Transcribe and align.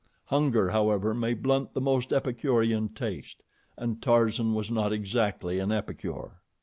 Hunger, 0.29 0.71
however, 0.71 1.13
may 1.13 1.35
blunt 1.35 1.75
the 1.75 1.79
most 1.79 2.11
epicurean 2.11 2.89
taste, 2.89 3.43
and 3.77 4.01
Tarzan 4.01 4.55
was 4.55 4.71
not 4.71 4.91
exactly 4.91 5.59
an 5.59 5.71
epicure. 5.71 6.41